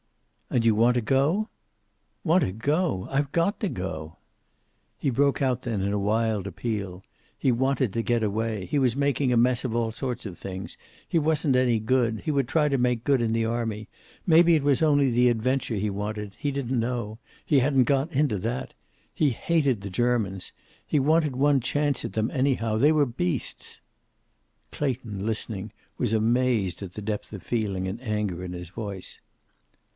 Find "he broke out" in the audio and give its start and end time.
4.97-5.61